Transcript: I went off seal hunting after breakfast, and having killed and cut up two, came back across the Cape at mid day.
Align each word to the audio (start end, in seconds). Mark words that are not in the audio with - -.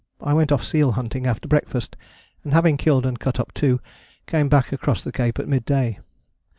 I 0.19 0.33
went 0.33 0.51
off 0.51 0.63
seal 0.63 0.93
hunting 0.93 1.27
after 1.27 1.47
breakfast, 1.47 1.95
and 2.43 2.53
having 2.53 2.75
killed 2.75 3.05
and 3.05 3.19
cut 3.19 3.39
up 3.39 3.53
two, 3.53 3.79
came 4.25 4.49
back 4.49 4.71
across 4.71 5.03
the 5.03 5.11
Cape 5.11 5.37
at 5.37 5.47
mid 5.47 5.63
day. 5.63 5.99